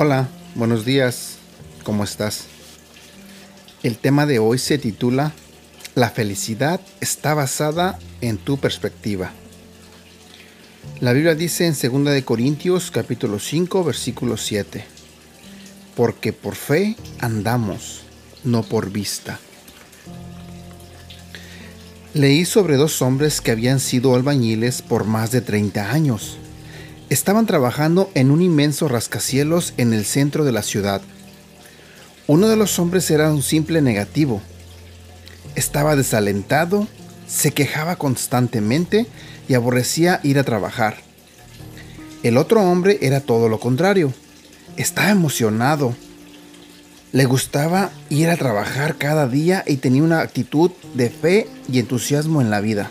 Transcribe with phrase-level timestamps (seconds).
[0.00, 1.38] Hola, buenos días,
[1.82, 2.44] ¿cómo estás?
[3.82, 5.32] El tema de hoy se titula
[5.96, 9.32] La felicidad está basada en tu perspectiva.
[11.00, 14.84] La Biblia dice en 2 de Corintios capítulo 5 versículo 7,
[15.96, 18.02] porque por fe andamos,
[18.44, 19.40] no por vista.
[22.14, 26.38] Leí sobre dos hombres que habían sido albañiles por más de 30 años
[27.10, 31.00] Estaban trabajando en un inmenso rascacielos en el centro de la ciudad.
[32.26, 34.42] Uno de los hombres era un simple negativo.
[35.54, 36.86] Estaba desalentado,
[37.26, 39.06] se quejaba constantemente
[39.48, 40.96] y aborrecía ir a trabajar.
[42.22, 44.12] El otro hombre era todo lo contrario.
[44.76, 45.94] Estaba emocionado.
[47.12, 52.42] Le gustaba ir a trabajar cada día y tenía una actitud de fe y entusiasmo
[52.42, 52.90] en la vida.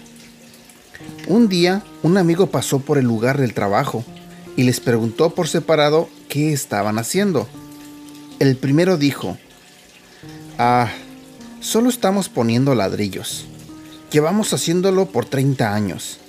[1.28, 4.06] Un día, un amigo pasó por el lugar del trabajo
[4.56, 7.47] y les preguntó por separado qué estaban haciendo.
[8.39, 9.38] El primero dijo,
[10.58, 10.89] Ah,
[11.59, 13.45] solo estamos poniendo ladrillos.
[14.09, 16.20] Llevamos haciéndolo por 30 años.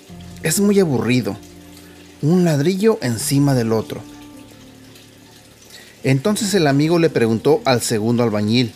[0.43, 1.37] Es muy aburrido.
[2.21, 4.03] Un ladrillo encima del otro.
[6.03, 8.73] Entonces el amigo le preguntó al segundo albañil,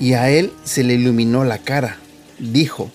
[0.00, 1.98] y a él se le iluminó la cara.
[2.40, 2.90] Dijo,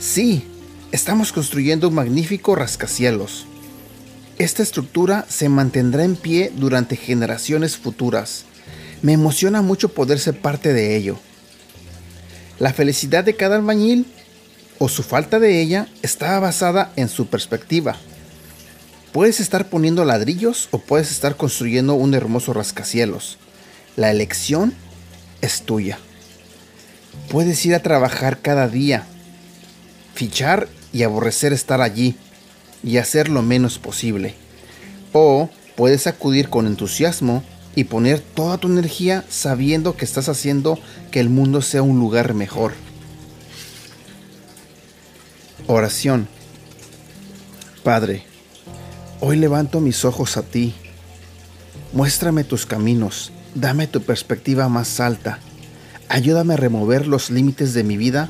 [0.00, 0.44] Sí,
[0.92, 3.46] Estamos construyendo un magnífico rascacielos.
[4.36, 8.44] Esta estructura se mantendrá en pie durante generaciones futuras.
[9.00, 11.18] Me emociona mucho poder ser parte de ello.
[12.58, 14.04] La felicidad de cada albañil,
[14.78, 17.96] o su falta de ella, está basada en su perspectiva.
[19.12, 23.38] Puedes estar poniendo ladrillos o puedes estar construyendo un hermoso rascacielos.
[23.96, 24.74] La elección
[25.40, 25.98] es tuya.
[27.30, 29.06] Puedes ir a trabajar cada día,
[30.14, 32.16] fichar y aborrecer estar allí
[32.84, 34.34] y hacer lo menos posible.
[35.12, 37.42] O puedes acudir con entusiasmo
[37.74, 40.78] y poner toda tu energía sabiendo que estás haciendo
[41.10, 42.72] que el mundo sea un lugar mejor.
[45.66, 46.28] Oración.
[47.82, 48.24] Padre,
[49.20, 50.74] hoy levanto mis ojos a ti.
[51.92, 55.38] Muéstrame tus caminos, dame tu perspectiva más alta.
[56.08, 58.28] Ayúdame a remover los límites de mi vida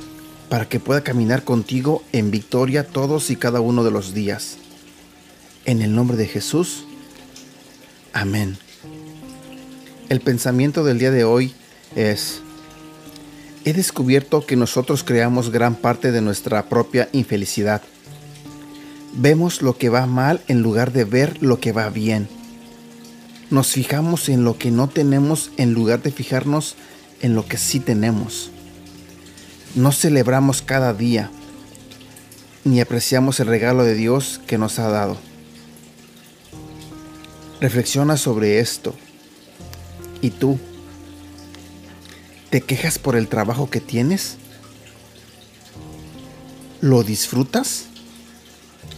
[0.53, 4.59] para que pueda caminar contigo en victoria todos y cada uno de los días.
[5.65, 6.85] En el nombre de Jesús.
[8.13, 8.59] Amén.
[10.11, 11.55] El pensamiento del día de hoy
[11.97, 12.43] es,
[13.65, 17.81] he descubierto que nosotros creamos gran parte de nuestra propia infelicidad.
[19.15, 22.29] Vemos lo que va mal en lugar de ver lo que va bien.
[23.49, 26.77] Nos fijamos en lo que no tenemos en lugar de fijarnos
[27.23, 28.51] en lo que sí tenemos
[29.75, 31.31] no celebramos cada día
[32.65, 35.17] ni apreciamos el regalo de Dios que nos ha dado.
[37.61, 38.95] Reflexiona sobre esto.
[40.21, 40.59] ¿Y tú?
[42.51, 44.37] ¿Te quejas por el trabajo que tienes?
[46.81, 47.87] ¿Lo disfrutas?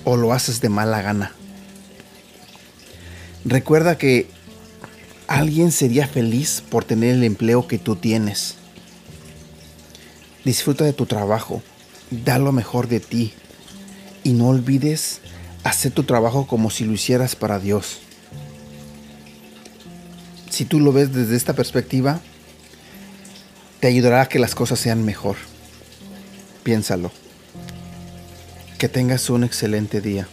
[0.04, 1.32] ¿O lo haces de mala gana?
[3.44, 4.28] Recuerda que
[5.26, 8.56] alguien sería feliz por tener el empleo que tú tienes.
[10.44, 11.62] Disfruta de tu trabajo,
[12.10, 13.32] da lo mejor de ti
[14.22, 15.20] y no olvides
[15.62, 17.98] hacer tu trabajo como si lo hicieras para Dios.
[20.50, 22.20] Si tú lo ves desde esta perspectiva,
[23.80, 25.36] te ayudará a que las cosas sean mejor.
[26.62, 27.10] Piénsalo.
[28.78, 30.28] Que tengas un excelente día.